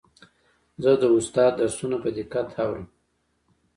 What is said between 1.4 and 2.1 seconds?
درسونه په